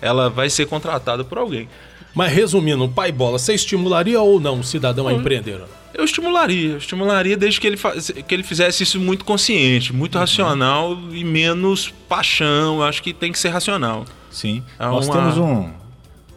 ela 0.00 0.30
vai 0.30 0.48
ser 0.48 0.66
contratada 0.66 1.24
por 1.24 1.38
alguém. 1.38 1.68
Mas 2.14 2.32
resumindo, 2.32 2.88
pai 2.88 3.12
bola, 3.12 3.38
você 3.38 3.54
estimularia 3.54 4.20
ou 4.20 4.40
não 4.40 4.60
o 4.60 4.64
cidadão 4.64 5.06
a 5.06 5.12
empreender? 5.12 5.60
Eu 5.92 6.04
estimularia, 6.04 6.70
eu 6.70 6.78
estimularia 6.78 7.36
desde 7.36 7.60
que 7.60 7.66
ele, 7.66 7.76
faz, 7.76 8.10
que 8.10 8.34
ele 8.34 8.42
fizesse 8.42 8.82
isso 8.82 9.00
muito 9.00 9.24
consciente, 9.24 9.92
muito 9.92 10.14
uhum. 10.14 10.20
racional 10.20 10.98
e 11.10 11.24
menos 11.24 11.92
paixão. 12.08 12.76
Eu 12.76 12.84
acho 12.84 13.02
que 13.02 13.12
tem 13.12 13.32
que 13.32 13.38
ser 13.38 13.48
racional. 13.48 14.04
Sim. 14.30 14.62
É 14.78 14.86
nós 14.86 15.06
uma... 15.06 15.14
temos 15.14 15.38
um. 15.38 15.70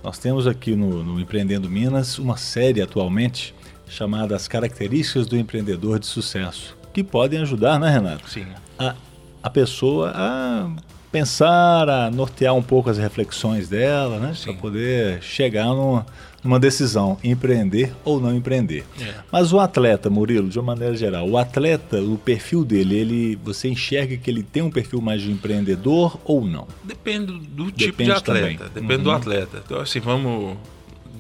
Nós 0.03 0.17
temos 0.17 0.47
aqui 0.47 0.75
no, 0.75 1.03
no 1.03 1.19
Empreendendo 1.19 1.69
Minas 1.69 2.19
uma 2.19 2.35
série 2.35 2.81
atualmente 2.81 3.55
chamada 3.87 4.35
As 4.35 4.47
Características 4.47 5.27
do 5.27 5.37
Empreendedor 5.37 5.99
de 5.99 6.07
Sucesso, 6.07 6.75
que 6.91 7.03
podem 7.03 7.39
ajudar, 7.41 7.79
né, 7.79 7.89
Renato? 7.89 8.29
Sim. 8.29 8.47
A, 8.77 8.95
a 9.41 9.49
pessoa 9.49 10.11
a 10.13 10.69
pensar, 11.13 11.87
a 11.87 12.09
nortear 12.09 12.55
um 12.55 12.63
pouco 12.63 12.89
as 12.89 12.97
reflexões 12.97 13.69
dela, 13.69 14.17
né? 14.17 14.33
Para 14.43 14.53
poder 14.55 15.21
chegar 15.21 15.67
numa, 15.67 16.03
numa, 16.43 16.59
decisão, 16.59 17.19
empreender 17.23 17.93
ou 18.03 18.19
não 18.19 18.35
empreender. 18.35 18.83
É. 18.99 19.13
Mas 19.31 19.53
o 19.53 19.59
atleta, 19.59 20.09
Murilo, 20.09 20.49
de 20.49 20.57
uma 20.57 20.73
maneira 20.73 20.97
geral, 20.97 21.29
o 21.29 21.37
atleta, 21.37 22.01
o 22.01 22.17
perfil 22.17 22.65
dele, 22.65 22.95
ele, 22.95 23.39
você 23.43 23.69
enxerga 23.69 24.17
que 24.17 24.29
ele 24.29 24.41
tem 24.41 24.63
um 24.63 24.71
perfil 24.71 25.01
mais 25.01 25.21
de 25.21 25.31
empreendedor 25.31 26.19
ou 26.25 26.43
não? 26.43 26.67
Depende 26.83 27.31
do 27.31 27.71
tipo 27.71 27.91
Depende 27.91 28.09
de 28.09 28.17
atleta. 28.17 28.47
Também. 28.47 28.57
Depende 28.73 28.95
uhum. 28.95 29.03
do 29.03 29.11
atleta. 29.11 29.61
Então, 29.63 29.79
assim, 29.79 29.99
vamos 29.99 30.57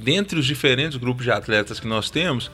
dentre 0.03 0.39
os 0.39 0.45
diferentes 0.45 0.97
grupos 0.97 1.23
de 1.23 1.31
atletas 1.31 1.79
que 1.79 1.87
nós 1.87 2.09
temos, 2.09 2.49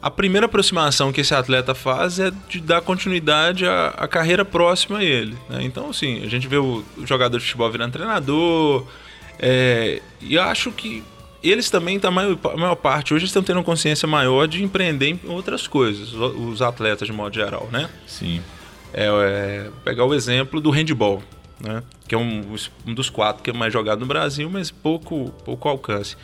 a 0.00 0.10
primeira 0.10 0.46
aproximação 0.46 1.12
que 1.12 1.20
esse 1.20 1.34
atleta 1.34 1.74
faz 1.74 2.18
é 2.18 2.30
de 2.48 2.60
dar 2.60 2.80
continuidade 2.80 3.66
à, 3.66 3.88
à 3.88 4.08
carreira 4.08 4.44
próxima 4.44 4.98
a 4.98 5.04
ele. 5.04 5.36
Né? 5.48 5.64
Então, 5.64 5.90
assim, 5.90 6.22
a 6.24 6.28
gente 6.28 6.46
vê 6.46 6.56
o, 6.56 6.84
jogador 7.04 7.38
de 7.38 7.44
futebol 7.44 7.70
virando 7.70 7.92
treinador, 7.92 8.86
é, 9.38 10.00
e 10.20 10.38
acho 10.38 10.70
que 10.72 11.02
eles 11.42 11.70
também, 11.70 11.98
tá, 11.98 12.08
a 12.08 12.10
maior, 12.10 12.38
a 12.44 12.56
maior 12.56 12.74
parte, 12.74 13.14
hoje 13.14 13.26
estão 13.26 13.42
tendo 13.42 13.62
consciência 13.62 14.06
maior 14.08 14.46
de 14.46 14.62
empreender 14.62 15.08
em 15.08 15.20
outras 15.28 15.66
coisas, 15.66 16.12
os 16.12 16.60
atletas 16.62 17.06
de 17.06 17.12
modo 17.12 17.34
geral, 17.34 17.68
né? 17.70 17.88
Sim. 18.06 18.42
É, 18.92 19.06
é, 19.06 19.70
pegar 19.84 20.04
o 20.04 20.14
exemplo 20.14 20.60
do 20.60 20.70
handball, 20.70 21.22
né? 21.60 21.82
Que 22.08 22.14
é 22.14 22.18
um, 22.18 22.56
um 22.86 22.94
dos 22.94 23.10
quatro 23.10 23.42
que 23.42 23.50
é 23.50 23.52
mais 23.52 23.72
jogado 23.72 24.00
no 24.00 24.06
Brasil, 24.06 24.48
mas 24.50 24.70
pouco, 24.70 25.30
pouco 25.44 25.68
alcance. 25.68 26.16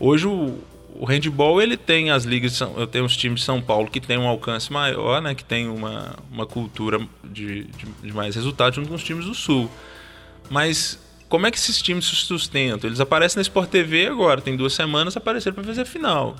Hoje 0.00 0.26
o, 0.26 0.58
o 0.94 1.04
handball 1.04 1.60
ele 1.60 1.76
tem 1.76 2.10
as 2.10 2.24
ligas, 2.24 2.60
eu 2.60 2.86
tenho 2.86 3.04
os 3.04 3.16
times 3.16 3.40
de 3.40 3.46
São 3.46 3.60
Paulo 3.60 3.90
que 3.90 4.00
tem 4.00 4.18
um 4.18 4.26
alcance 4.26 4.72
maior, 4.72 5.22
né? 5.22 5.34
Que 5.34 5.44
tem 5.44 5.68
uma, 5.68 6.16
uma 6.30 6.46
cultura 6.46 6.98
de, 7.22 7.64
de, 7.64 7.86
de 8.02 8.12
mais 8.12 8.34
resultados 8.34 8.76
junto 8.76 8.88
com 8.88 8.94
os 8.94 9.04
times 9.04 9.24
do 9.24 9.34
Sul. 9.34 9.70
Mas 10.50 10.98
como 11.28 11.46
é 11.46 11.50
que 11.50 11.58
esses 11.58 11.80
times 11.80 12.06
se 12.06 12.16
sustentam? 12.16 12.88
Eles 12.88 13.00
aparecem 13.00 13.36
na 13.36 13.42
Sport 13.42 13.70
TV 13.70 14.06
agora, 14.06 14.40
tem 14.40 14.56
duas 14.56 14.72
semanas, 14.72 15.16
apareceram 15.16 15.54
para 15.54 15.64
fazer 15.64 15.82
a 15.82 15.86
final 15.86 16.36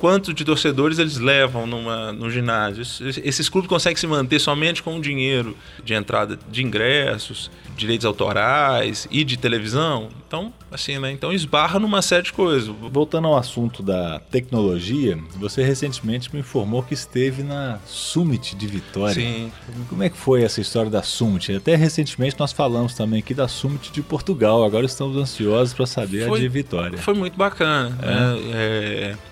quanto 0.00 0.32
de 0.32 0.44
torcedores 0.44 0.98
eles 0.98 1.18
levam 1.18 1.66
numa, 1.66 2.10
no 2.10 2.30
ginásio. 2.30 2.82
Esses 3.22 3.48
clubes 3.50 3.68
conseguem 3.68 3.96
se 3.96 4.06
manter 4.06 4.40
somente 4.40 4.82
com 4.82 4.96
o 4.96 5.00
dinheiro 5.00 5.54
de 5.84 5.92
entrada 5.92 6.38
de 6.50 6.64
ingressos, 6.64 7.50
direitos 7.76 8.06
autorais 8.06 9.06
e 9.10 9.22
de 9.22 9.36
televisão. 9.36 10.08
Então, 10.26 10.52
assim, 10.70 10.98
né? 10.98 11.12
Então 11.12 11.32
esbarra 11.32 11.78
numa 11.78 12.00
série 12.00 12.22
de 12.22 12.32
coisas. 12.32 12.66
Voltando 12.66 13.28
ao 13.28 13.36
assunto 13.36 13.82
da 13.82 14.20
tecnologia, 14.30 15.18
você 15.36 15.62
recentemente 15.62 16.32
me 16.32 16.40
informou 16.40 16.82
que 16.82 16.94
esteve 16.94 17.42
na 17.42 17.78
Summit 17.84 18.56
de 18.56 18.66
Vitória. 18.66 19.14
Sim. 19.14 19.52
Como 19.88 20.02
é 20.02 20.08
que 20.08 20.16
foi 20.16 20.42
essa 20.42 20.62
história 20.62 20.90
da 20.90 21.02
Summit? 21.02 21.54
Até 21.54 21.76
recentemente 21.76 22.36
nós 22.38 22.52
falamos 22.52 22.94
também 22.94 23.18
aqui 23.18 23.34
da 23.34 23.48
Summit 23.48 23.92
de 23.92 24.00
Portugal. 24.00 24.64
Agora 24.64 24.86
estamos 24.86 25.16
ansiosos 25.18 25.74
para 25.74 25.84
saber 25.84 26.26
foi, 26.26 26.38
a 26.38 26.40
de 26.40 26.48
Vitória. 26.48 26.98
Foi 26.98 27.12
muito 27.12 27.36
bacana. 27.36 27.98
É. 28.02 28.50
É, 28.50 29.10
é 29.10 29.29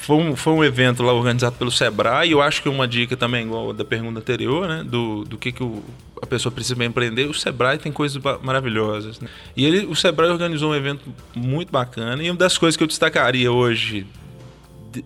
foi 0.00 0.16
um, 0.16 0.34
foi 0.34 0.52
um 0.54 0.64
evento 0.64 1.02
lá 1.02 1.12
organizado 1.12 1.56
pelo 1.56 1.70
Sebrae, 1.70 2.30
e 2.30 2.32
eu 2.32 2.40
acho 2.40 2.62
que 2.62 2.70
uma 2.70 2.88
dica 2.88 3.18
também, 3.18 3.44
igual 3.44 3.74
da 3.74 3.84
pergunta 3.84 4.18
anterior, 4.18 4.66
né? 4.66 4.82
Do, 4.82 5.24
do 5.24 5.36
que, 5.36 5.52
que 5.52 5.62
o, 5.62 5.84
a 6.22 6.26
pessoa 6.26 6.50
precisa 6.50 6.82
empreender, 6.82 7.26
o 7.26 7.34
Sebrae 7.34 7.76
tem 7.76 7.92
coisas 7.92 8.20
maravilhosas. 8.42 9.20
Né? 9.20 9.28
E 9.54 9.66
ele, 9.66 9.84
o 9.84 9.94
Sebrae 9.94 10.30
organizou 10.30 10.72
um 10.72 10.74
evento 10.74 11.02
muito 11.36 11.70
bacana, 11.70 12.22
e 12.22 12.30
uma 12.30 12.38
das 12.38 12.56
coisas 12.56 12.78
que 12.78 12.82
eu 12.82 12.88
destacaria 12.88 13.52
hoje 13.52 14.06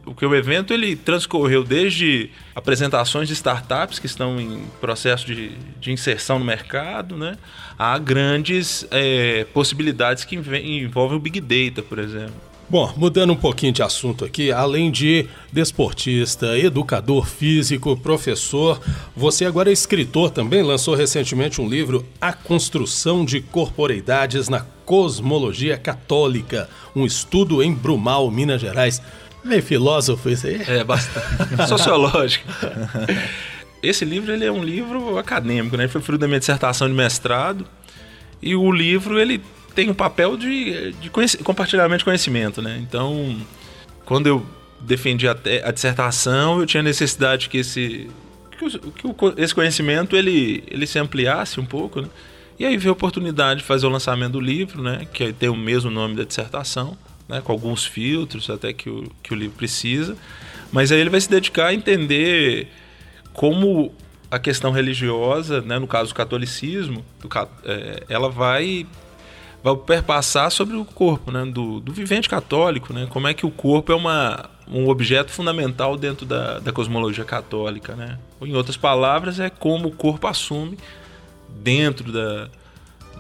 o 0.07 0.15
que 0.15 0.25
o 0.25 0.35
evento 0.35 0.73
ele 0.73 0.97
transcorreu 0.97 1.63
desde 1.63 2.31
apresentações 2.55 3.29
de 3.29 3.35
startups 3.35 3.99
que 3.99 4.07
estão 4.07 4.41
em 4.41 4.65
processo 4.81 5.27
de, 5.27 5.51
de 5.79 5.93
inserção 5.93 6.39
no 6.39 6.45
mercado, 6.45 7.19
né, 7.19 7.37
a 7.79 7.99
grandes 7.99 8.87
é, 8.91 9.45
possibilidades 9.53 10.25
que 10.25 10.37
envolvem 10.37 11.19
o 11.19 11.21
big 11.21 11.39
data, 11.39 11.83
por 11.83 11.99
exemplo. 11.99 12.54
Bom, 12.75 12.93
mudando 12.97 13.33
um 13.33 13.37
pouquinho 13.37 13.73
de 13.73 13.85
assunto 13.85 14.25
aqui, 14.25 14.51
além 14.51 14.91
de 14.91 15.29
desportista, 15.53 16.59
educador 16.59 17.25
físico, 17.25 17.97
professor, 17.97 18.81
você 19.15 19.45
agora 19.45 19.71
é 19.71 19.73
escritor 19.73 20.29
também, 20.29 20.61
lançou 20.61 20.97
recentemente 20.97 21.61
um 21.61 21.69
livro 21.69 22.05
A 22.21 22.33
Construção 22.33 23.25
de 23.25 23.41
Corporeidades 23.41 24.49
na 24.49 24.67
Cosmologia 24.85 25.79
Católica, 25.79 26.69
um 26.97 27.07
estudo 27.07 27.63
em 27.63 27.73
Brumal, 27.73 28.29
Minas 28.29 28.61
Gerais. 28.61 29.01
Meio 29.45 29.63
filósofo 29.63 30.29
isso 30.29 30.49
aí? 30.49 30.61
É, 30.67 30.83
bastante. 30.83 31.29
Sociológico. 31.69 32.49
Esse 33.85 34.05
livro 34.05 34.33
ele 34.33 34.47
é 34.47 34.51
um 34.51 34.65
livro 34.65 35.17
acadêmico, 35.17 35.77
né? 35.77 35.85
Ele 35.85 35.93
foi 35.93 36.03
fruto 36.03 36.23
da 36.23 36.27
minha 36.27 36.41
dissertação 36.41 36.89
de 36.89 36.95
mestrado. 36.95 37.65
E 38.43 38.57
o 38.57 38.73
livro 38.73 39.17
ele 39.21 39.41
tem 39.75 39.91
um 39.91 39.95
papel 39.95 40.37
de, 40.37 40.93
de 40.93 41.11
compartilhamento 41.43 41.99
de 41.99 42.05
conhecimento, 42.05 42.63
né? 42.63 42.79
Então, 42.81 43.37
quando 44.05 44.27
eu 44.27 44.47
defendi 44.81 45.27
a, 45.27 45.37
a 45.65 45.71
dissertação, 45.71 46.61
eu 46.61 46.67
tinha 46.67 46.83
necessidade 46.83 47.49
que 47.49 47.59
esse 47.59 48.09
que, 48.59 48.65
o, 48.65 48.93
que 48.93 49.07
o, 49.07 49.35
esse 49.37 49.55
conhecimento 49.55 50.17
ele, 50.17 50.63
ele 50.69 50.87
se 50.87 50.99
ampliasse 50.99 51.59
um 51.59 51.67
pouco, 51.67 52.01
né? 52.01 52.09
E 52.59 52.65
aí 52.65 52.77
veio 52.77 52.91
a 52.91 52.93
oportunidade 52.93 53.61
de 53.61 53.67
fazer 53.67 53.87
o 53.87 53.89
lançamento 53.91 54.33
do 54.33 54.41
livro, 54.41 54.83
né? 54.83 55.07
Que 55.13 55.33
tem 55.33 55.49
o 55.49 55.57
mesmo 55.57 55.91
nome 55.91 56.15
da 56.15 56.25
dissertação, 56.25 56.97
né? 57.29 57.41
Com 57.43 57.53
alguns 57.53 57.85
filtros 57.85 58.49
até 58.49 58.73
que 58.73 58.89
o, 58.89 59.11
que 59.23 59.33
o 59.33 59.37
livro 59.37 59.57
precisa. 59.57 60.17
Mas 60.71 60.93
aí 60.93 61.01
ele 61.01 61.11
vai 61.11 61.21
se 61.21 61.29
dedicar 61.29 61.67
a 61.67 61.75
entender 61.75 62.69
como 63.33 63.93
a 64.31 64.39
questão 64.39 64.73
religiosa, 64.73 65.61
né, 65.61 65.79
no 65.79 65.87
caso 65.87 66.11
o 66.11 66.15
catolicismo, 66.15 67.05
do, 67.21 67.29
é, 67.65 68.03
ela 68.09 68.29
vai 68.29 68.85
vai 69.65 69.75
perpassar 69.75 70.51
sobre 70.51 70.77
o 70.77 70.85
corpo, 70.85 71.33
né? 71.33 71.47
Do, 71.47 71.81
do 71.81 71.91
vivente 71.91 72.29
católico, 72.29 72.93
né? 72.93 73.07
Como 73.09 73.27
é 73.27 73.33
que 73.33 73.47
o 73.47 73.51
corpo 73.51 73.91
é 73.91 73.95
uma, 73.95 74.51
um 74.69 74.91
objeto 74.91 75.31
fundamental 75.31 75.97
dentro 75.97 76.27
da, 76.27 76.59
da 76.59 76.71
cosmologia 76.71 77.25
católica, 77.25 77.97
né? 77.97 78.19
Ou, 78.39 78.47
em 78.47 78.55
outras 78.55 78.77
palavras, 78.77 79.41
é 79.41 79.49
como 79.49 79.89
o 79.89 79.91
corpo 79.91 80.27
assume 80.27 80.79
dentro 81.49 82.13
da, 82.13 82.51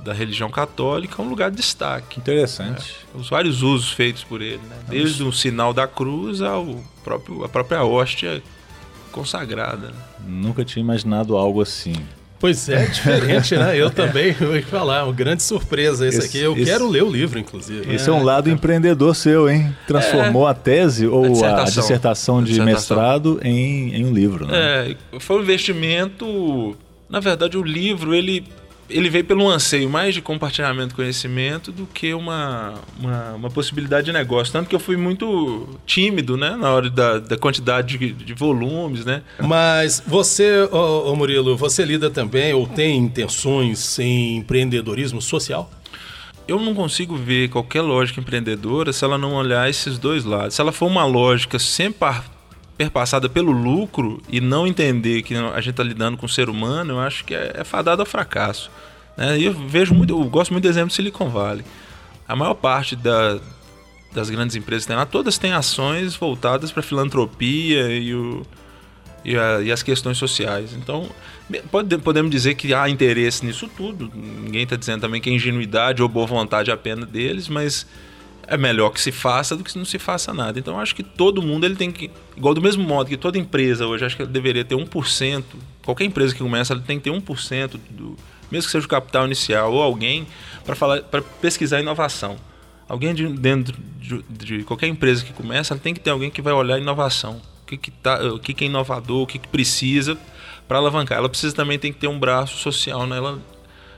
da 0.04 0.12
religião 0.12 0.50
católica 0.50 1.22
um 1.22 1.28
lugar 1.30 1.50
de 1.50 1.56
destaque. 1.56 2.20
Interessante. 2.20 2.94
É, 3.14 3.18
os 3.18 3.30
vários 3.30 3.62
usos 3.62 3.90
feitos 3.90 4.22
por 4.22 4.42
ele, 4.42 4.60
né? 4.68 4.76
Desde 4.86 5.22
o 5.22 5.32
sinal 5.32 5.72
da 5.72 5.88
cruz 5.88 6.42
ao 6.42 6.84
próprio, 7.02 7.42
a 7.42 7.48
própria 7.48 7.82
hóstia 7.82 8.42
consagrada. 9.10 9.86
Né? 9.88 9.96
Nunca 10.26 10.62
tinha 10.62 10.82
imaginado 10.82 11.38
algo 11.38 11.62
assim. 11.62 11.94
Pois 12.44 12.68
é, 12.68 12.84
diferente, 12.84 13.56
né? 13.56 13.74
Eu 13.74 13.88
também 13.90 14.32
vou 14.32 14.60
falar, 14.64 15.04
uma 15.04 15.14
grande 15.14 15.42
surpresa 15.42 16.06
esse, 16.06 16.18
esse 16.18 16.26
aqui. 16.26 16.38
Eu 16.40 16.52
esse, 16.54 16.66
quero 16.66 16.86
ler 16.86 17.02
o 17.02 17.10
livro, 17.10 17.38
inclusive. 17.38 17.90
Esse 17.90 18.10
é, 18.10 18.12
é 18.12 18.14
um 18.14 18.22
lado 18.22 18.50
empreendedor 18.50 19.16
seu, 19.16 19.48
hein? 19.48 19.74
Transformou 19.86 20.46
é, 20.46 20.50
a 20.50 20.54
tese 20.54 21.06
ou 21.06 21.24
a 21.24 21.28
dissertação, 21.30 21.62
a 21.62 21.64
dissertação 21.64 22.44
de 22.44 22.50
dissertação. 22.50 22.96
mestrado 22.98 23.40
em, 23.42 23.94
em 23.94 24.04
um 24.04 24.12
livro, 24.12 24.46
né? 24.46 24.90
É, 25.10 25.18
foi 25.18 25.38
um 25.38 25.40
investimento. 25.40 26.76
Na 27.08 27.18
verdade, 27.18 27.56
o 27.56 27.62
livro 27.62 28.14
ele 28.14 28.44
ele 28.88 29.08
veio 29.08 29.24
pelo 29.24 29.48
anseio 29.48 29.88
mais 29.88 30.14
de 30.14 30.20
compartilhamento 30.20 30.88
de 30.88 30.94
conhecimento 30.94 31.72
do 31.72 31.86
que 31.86 32.12
uma, 32.12 32.74
uma, 32.98 33.32
uma, 33.32 33.50
possibilidade 33.50 34.06
de 34.06 34.12
negócio. 34.12 34.52
Tanto 34.52 34.68
que 34.68 34.74
eu 34.74 34.80
fui 34.80 34.96
muito 34.96 35.68
tímido, 35.86 36.36
né? 36.36 36.56
Na 36.56 36.70
hora 36.70 36.90
da, 36.90 37.18
da 37.18 37.36
quantidade 37.36 37.96
de, 37.98 38.12
de 38.12 38.34
volumes, 38.34 39.04
né? 39.04 39.22
Mas 39.40 40.02
você, 40.06 40.68
ô, 40.70 41.12
ô 41.12 41.16
Murilo, 41.16 41.56
você 41.56 41.84
lida 41.84 42.10
também 42.10 42.52
ou 42.52 42.66
tem 42.66 42.98
intenções 42.98 43.98
em 43.98 44.36
empreendedorismo 44.36 45.20
social? 45.20 45.70
eu 46.46 46.60
não 46.60 46.74
consigo 46.74 47.16
ver 47.16 47.48
qualquer 47.48 47.80
lógica 47.80 48.20
empreendedora 48.20 48.92
se 48.92 49.02
ela 49.04 49.16
não 49.16 49.34
olhar 49.34 49.68
esses 49.68 49.98
dois 49.98 50.24
lados. 50.24 50.54
Se 50.54 50.60
ela 50.60 50.72
for 50.72 50.86
uma 50.86 51.06
lógica 51.06 51.58
sempre 51.58 51.98
perpassada 52.84 53.28
pelo 53.28 53.52
lucro 53.52 54.20
e 54.28 54.40
não 54.40 54.66
entender 54.66 55.22
que 55.22 55.34
a 55.34 55.60
gente 55.60 55.70
está 55.70 55.82
lidando 55.82 56.16
com 56.16 56.26
o 56.26 56.28
ser 56.28 56.48
humano, 56.48 56.94
eu 56.94 57.00
acho 57.00 57.24
que 57.24 57.34
é, 57.34 57.52
é 57.56 57.64
fadado 57.64 58.02
ao 58.02 58.06
fracasso. 58.06 58.70
Né? 59.16 59.40
Eu 59.40 59.52
vejo 59.52 59.94
muito, 59.94 60.12
eu 60.12 60.24
gosto 60.24 60.52
muito 60.52 60.64
do 60.64 60.68
exemplo 60.68 60.88
do 60.88 60.92
Silicon 60.92 61.28
Valley. 61.28 61.64
A 62.26 62.36
maior 62.36 62.54
parte 62.54 62.94
da, 62.96 63.38
das 64.12 64.30
grandes 64.30 64.56
empresas 64.56 64.84
que 64.84 64.88
tem 64.88 64.96
lá, 64.96 65.06
todas 65.06 65.38
têm 65.38 65.52
ações 65.52 66.14
voltadas 66.14 66.70
para 66.70 66.82
filantropia 66.82 67.90
e, 67.96 68.14
o, 68.14 68.42
e, 69.24 69.36
a, 69.36 69.60
e, 69.60 69.72
as 69.72 69.82
questões 69.82 70.18
sociais. 70.18 70.72
Então, 70.74 71.08
pode, 71.70 71.96
podemos 71.98 72.30
dizer 72.30 72.54
que 72.54 72.72
há 72.74 72.88
interesse 72.88 73.44
nisso 73.44 73.68
tudo. 73.68 74.10
Ninguém 74.14 74.62
está 74.62 74.76
dizendo 74.76 75.00
também 75.00 75.20
que 75.20 75.30
é 75.30 75.32
ingenuidade 75.32 76.02
ou 76.02 76.08
boa 76.08 76.26
vontade 76.26 76.70
apenas 76.70 77.08
deles, 77.08 77.48
mas 77.48 77.86
é 78.46 78.56
melhor 78.56 78.90
que 78.90 79.00
se 79.00 79.12
faça 79.12 79.56
do 79.56 79.64
que 79.64 79.76
não 79.76 79.84
se 79.84 79.98
faça 79.98 80.32
nada. 80.32 80.58
Então 80.58 80.78
acho 80.78 80.94
que 80.94 81.02
todo 81.02 81.42
mundo 81.42 81.64
ele 81.64 81.76
tem 81.76 81.90
que, 81.90 82.10
igual 82.36 82.54
do 82.54 82.60
mesmo 82.60 82.84
modo 82.84 83.08
que 83.08 83.16
toda 83.16 83.38
empresa 83.38 83.86
hoje, 83.86 84.04
acho 84.04 84.16
que 84.16 84.22
ela 84.22 84.30
deveria 84.30 84.64
ter 84.64 84.74
1%, 84.74 85.44
qualquer 85.84 86.04
empresa 86.04 86.34
que 86.34 86.42
começa, 86.42 86.72
ela 86.72 86.82
tem 86.82 86.98
que 86.98 87.04
ter 87.04 87.10
1% 87.10 87.78
do, 87.90 88.16
mesmo 88.50 88.66
que 88.66 88.72
seja 88.72 88.86
o 88.86 88.88
capital 88.88 89.26
inicial 89.26 89.72
ou 89.72 89.82
alguém 89.82 90.26
para 90.64 90.74
falar 90.74 91.02
para 91.02 91.22
pesquisar 91.22 91.80
inovação. 91.80 92.36
Alguém 92.88 93.14
de, 93.14 93.26
dentro 93.28 93.74
de, 93.98 94.22
de, 94.28 94.64
qualquer 94.64 94.88
empresa 94.88 95.24
que 95.24 95.32
começa, 95.32 95.72
ela 95.72 95.80
tem 95.80 95.94
que 95.94 96.00
ter 96.00 96.10
alguém 96.10 96.30
que 96.30 96.42
vai 96.42 96.52
olhar 96.52 96.78
inovação. 96.78 97.40
O 97.62 97.66
que, 97.66 97.78
que, 97.78 97.90
tá, 97.90 98.22
o 98.22 98.38
que, 98.38 98.52
que 98.52 98.64
é 98.64 98.66
inovador, 98.66 99.22
o 99.22 99.26
que, 99.26 99.38
que 99.38 99.48
precisa 99.48 100.18
para 100.68 100.78
alavancar. 100.78 101.16
Ela 101.16 101.28
precisa 101.28 101.54
também 101.54 101.78
tem 101.78 101.92
que 101.92 101.98
ter 101.98 102.08
um 102.08 102.18
braço 102.18 102.58
social 102.58 103.06
nela 103.06 103.40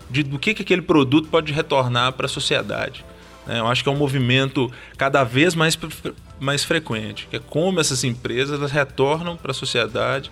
de, 0.08 0.22
do 0.22 0.38
que, 0.38 0.54
que 0.54 0.62
aquele 0.62 0.82
produto 0.82 1.28
pode 1.28 1.52
retornar 1.52 2.12
para 2.12 2.26
a 2.26 2.28
sociedade. 2.28 3.04
Né? 3.46 3.60
Eu 3.60 3.66
acho 3.66 3.82
que 3.82 3.88
é 3.88 3.92
um 3.92 3.96
movimento 3.96 4.70
cada 4.96 5.24
vez 5.24 5.54
mais, 5.54 5.78
mais 6.40 6.64
frequente, 6.64 7.26
que 7.30 7.36
é 7.36 7.38
como 7.38 7.80
essas 7.80 8.04
empresas 8.04 8.58
elas 8.58 8.72
retornam 8.72 9.36
para 9.36 9.50
a 9.50 9.54
sociedade 9.54 10.30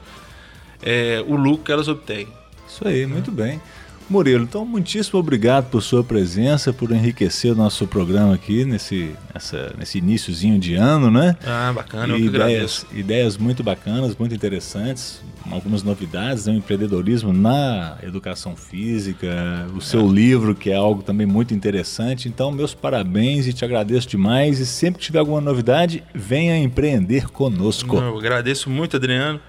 é, 0.82 1.24
o 1.26 1.34
lucro 1.36 1.64
que 1.64 1.72
elas 1.72 1.88
obtêm. 1.88 2.28
Isso 2.68 2.86
aí, 2.86 3.06
muito 3.06 3.30
bem. 3.30 3.60
Murilo, 4.08 4.44
então 4.44 4.64
muitíssimo 4.66 5.18
obrigado 5.18 5.70
por 5.70 5.82
sua 5.82 6.04
presença, 6.04 6.72
por 6.72 6.92
enriquecer 6.92 7.52
o 7.52 7.54
nosso 7.54 7.86
programa 7.86 8.34
aqui 8.34 8.64
nesse, 8.64 9.14
nessa, 9.32 9.74
nesse 9.78 9.98
iníciozinho 9.98 10.58
de 10.58 10.74
ano, 10.74 11.10
né? 11.10 11.36
Ah, 11.44 11.72
bacana, 11.74 12.12
eu 12.12 12.18
E 12.18 12.22
que 12.22 12.26
ideias, 12.28 12.86
ideias 12.92 13.36
muito 13.38 13.62
bacanas, 13.62 14.14
muito 14.16 14.34
interessantes, 14.34 15.22
algumas 15.50 15.82
novidades, 15.82 16.46
né? 16.46 16.52
o 16.52 16.56
empreendedorismo 16.56 17.32
na 17.32 17.96
educação 18.02 18.56
física, 18.56 19.66
o 19.74 19.80
seu 19.80 20.06
livro, 20.06 20.54
que 20.54 20.70
é 20.70 20.76
algo 20.76 21.02
também 21.02 21.26
muito 21.26 21.54
interessante. 21.54 22.28
Então, 22.28 22.50
meus 22.50 22.74
parabéns 22.74 23.46
e 23.46 23.52
te 23.52 23.64
agradeço 23.64 24.08
demais. 24.08 24.58
E 24.58 24.66
sempre 24.66 25.00
que 25.00 25.06
tiver 25.06 25.18
alguma 25.18 25.40
novidade, 25.40 26.02
venha 26.14 26.56
empreender 26.58 27.28
conosco. 27.28 27.96
Não, 27.96 28.08
eu 28.08 28.18
agradeço 28.18 28.70
muito, 28.70 28.96
Adriano. 28.96 29.40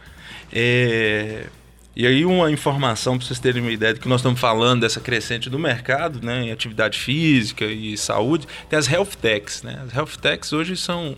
É, 0.52 1.48
E 1.96 2.06
aí 2.06 2.26
uma 2.26 2.52
informação 2.52 3.18
para 3.18 3.26
vocês 3.26 3.40
terem 3.40 3.62
uma 3.62 3.72
ideia 3.72 3.94
do 3.94 4.02
que 4.02 4.08
nós 4.10 4.20
estamos 4.20 4.38
falando 4.40 4.82
dessa 4.82 5.00
crescente 5.00 5.50
do 5.50 5.58
mercado, 5.58 6.20
né, 6.22 6.44
em 6.44 6.52
atividade 6.52 7.00
física 7.00 7.64
e 7.64 7.98
saúde, 7.98 8.46
tem 8.70 8.78
as 8.78 8.92
health 8.92 9.16
techs, 9.22 9.64
né? 9.64 9.82
As 9.86 9.96
health 9.96 10.18
techs 10.22 10.52
hoje 10.52 10.76
são 10.76 11.16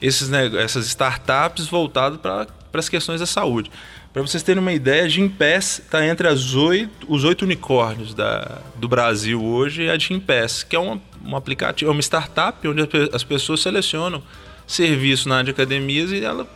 esses 0.00 0.28
nego- 0.28 0.56
essas 0.56 0.86
startups 0.86 1.66
voltadas 1.66 2.20
para 2.20 2.46
as 2.72 2.88
questões 2.88 3.18
da 3.18 3.26
saúde. 3.26 3.72
Para 4.12 4.22
vocês 4.22 4.42
terem 4.42 4.60
uma 4.60 4.72
ideia, 4.72 5.04
a 5.04 5.08
Gimpass 5.08 5.80
está 5.80 6.06
entre 6.06 6.28
as 6.28 6.54
oito, 6.54 7.06
os 7.08 7.24
oito 7.24 7.42
unicórnios 7.42 8.14
da, 8.14 8.58
do 8.76 8.88
Brasil 8.88 9.44
hoje, 9.44 9.86
é 9.86 9.90
a 9.90 9.98
Gimpass, 9.98 10.62
que 10.62 10.76
é 10.76 10.78
uma, 10.78 11.00
um 11.24 11.34
aplicativo, 11.36 11.90
é 11.90 11.92
uma 11.92 12.02
startup 12.02 12.66
onde 12.68 12.82
as 13.12 13.24
pessoas 13.24 13.60
selecionam 13.60 14.22
serviço 14.66 15.28
na 15.28 15.36
área 15.36 15.46
de 15.46 15.50
academias 15.50 16.12
e 16.12 16.24
ela 16.24 16.48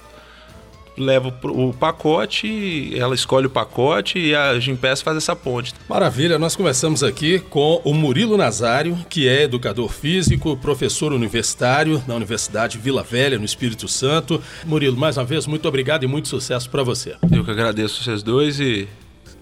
leva 0.97 1.35
o 1.45 1.73
pacote, 1.73 2.93
ela 2.97 3.15
escolhe 3.15 3.47
o 3.47 3.51
pacote 3.51 4.19
e 4.19 4.35
a 4.35 4.59
Gimpass 4.61 5.03
faz 5.03 5.17
essa 5.17 5.35
ponte. 5.35 5.75
Maravilha, 5.89 6.39
nós 6.39 6.55
conversamos 6.55 7.03
aqui 7.03 7.39
com 7.39 7.81
o 7.85 7.93
Murilo 7.93 8.37
Nazário, 8.37 8.97
que 9.09 9.29
é 9.29 9.43
educador 9.43 9.89
físico, 9.91 10.57
professor 10.57 11.13
universitário 11.13 12.03
na 12.07 12.15
Universidade 12.15 12.79
Vila 12.79 13.03
Velha, 13.03 13.39
no 13.39 13.45
Espírito 13.45 13.89
Santo. 13.89 14.41
Murilo, 14.65 14.97
mais 14.97 15.17
uma 15.17 15.25
vez, 15.25 15.47
muito 15.47 15.67
obrigado 15.67 16.05
e 16.05 16.07
muito 16.07 16.29
sucesso 16.29 16.71
para 16.71 16.83
você. 16.83 17.17
Eu 17.31 17.45
que 17.45 17.51
agradeço 17.51 18.03
vocês 18.03 18.23
dois 18.23 18.61
e 18.61 18.89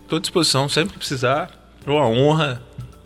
estou 0.02 0.16
à 0.16 0.20
disposição 0.20 0.68
sempre 0.68 0.92
que 0.94 0.98
precisar. 0.98 1.50
É 1.86 1.90
uma 1.90 2.06
honra, 2.08 2.62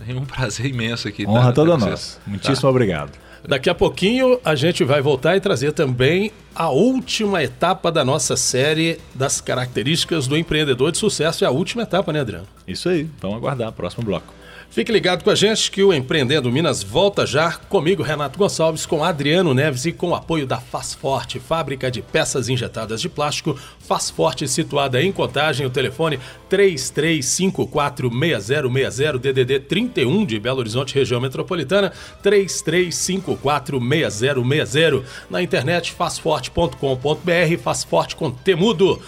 é 0.09 0.13
um 0.15 0.25
prazer 0.25 0.67
imenso 0.67 1.09
aqui. 1.09 1.27
Honra 1.27 1.47
tá- 1.47 1.53
toda 1.53 1.73
tá 1.73 1.79
com 1.85 1.91
nossa. 1.91 2.19
Muitíssimo 2.27 2.69
obrigado. 2.69 3.13
Daqui 3.49 3.71
a 3.71 3.75
pouquinho 3.75 4.41
a 4.45 4.55
gente 4.55 4.83
vai 4.83 5.01
voltar 5.01 5.37
e 5.37 5.41
trazer 5.41 5.73
também 5.73 6.33
a 6.55 6.69
última 6.71 7.43
etapa 7.43 7.93
da 7.93 8.05
nossa 8.05 8.37
série 8.37 8.99
das 9.15 9.41
características 9.41 10.27
do 10.27 10.37
empreendedor 10.37 10.91
de 10.91 10.99
sucesso. 10.99 11.45
É 11.45 11.47
a 11.47 11.51
última 11.51 11.83
etapa, 11.83 12.13
né, 12.13 12.21
Adriano? 12.21 12.47
Isso 12.67 12.89
aí, 12.89 13.09
vamos 13.21 13.37
aguardar. 13.37 13.71
Próximo 13.73 14.05
bloco. 14.05 14.35
Fique 14.71 14.93
ligado 14.93 15.25
com 15.25 15.31
a 15.31 15.35
gente 15.35 15.71
que 15.71 15.83
o 15.83 15.93
Empreendendo 15.93 16.53
Minas 16.53 16.83
volta 16.83 17.25
já 17.25 17.53
comigo, 17.53 18.03
Renato 18.03 18.39
Gonçalves, 18.39 18.85
com 18.85 19.03
Adriano 19.03 19.55
Neves 19.55 19.87
e 19.87 19.93
com 19.93 20.11
o 20.11 20.15
apoio 20.15 20.47
da 20.47 20.59
Faz 20.59 20.93
Forte, 20.93 21.41
fábrica 21.41 21.91
de 21.91 22.03
peças 22.03 22.51
injetadas 22.51 23.01
de 23.01 23.09
plástico. 23.09 23.59
Faz 23.79 24.11
Forte, 24.11 24.47
situada 24.47 25.03
em 25.03 25.11
Contagem, 25.11 25.67
o 25.67 25.71
telefone 25.71 26.21
33546060 26.51 29.19
DDD 29.19 29.61
31 29.61 30.27
de 30.27 30.39
Belo 30.39 30.59
Horizonte, 30.59 30.95
região 30.95 31.23
metropolitana, 31.23 31.91
33546060. 32.23 35.03
Na 35.31 35.43
internet 35.43 35.93
fazforte.com.br, 35.93 37.59
Faz 37.63 37.83
Forte 37.83 38.15
com 38.15 38.31
Temudo. 38.31 39.01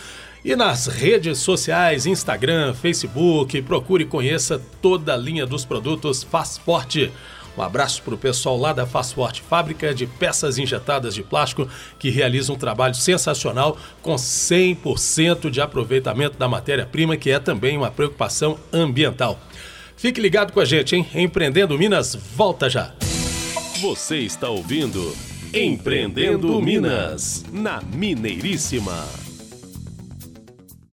E 0.45 0.54
nas 0.54 0.87
redes 0.87 1.38
sociais, 1.38 2.07
Instagram, 2.07 2.73
Facebook, 2.73 3.61
procure 3.62 4.04
e 4.04 4.07
conheça 4.07 4.61
toda 4.80 5.14
a 5.14 5.16
linha 5.16 5.45
dos 5.45 5.64
produtos 5.64 6.23
Faz 6.23 6.57
Forte. 6.57 7.11
Um 7.57 7.62
abraço 7.62 8.02
para 8.02 8.14
o 8.14 8.18
pessoal 8.18 8.57
lá 8.57 8.73
da 8.73 8.87
Faz 8.87 9.12
Forte, 9.12 9.42
fábrica 9.42 9.92
de 9.92 10.07
peças 10.07 10.59
injetadas 10.59 11.12
de 11.12 11.25
plástico, 11.25 11.68
que 11.99 12.09
realiza 12.09 12.52
um 12.52 12.57
trabalho 12.57 12.95
sensacional 12.95 13.76
com 14.00 14.14
100% 14.14 15.50
de 15.50 15.61
aproveitamento 15.61 16.38
da 16.38 16.47
matéria-prima, 16.47 17.16
que 17.16 17.30
é 17.30 17.40
também 17.40 17.76
uma 17.76 17.90
preocupação 17.90 18.57
ambiental. 18.73 19.40
Fique 19.97 20.21
ligado 20.21 20.53
com 20.53 20.61
a 20.61 20.64
gente, 20.64 20.94
hein? 20.94 21.05
Empreendendo 21.12 21.77
Minas, 21.77 22.14
volta 22.14 22.70
já! 22.70 22.94
Você 23.81 24.18
está 24.18 24.48
ouvindo 24.48 25.16
Empreendendo 25.53 26.61
Minas, 26.62 27.44
na 27.53 27.81
Mineiríssima. 27.81 29.28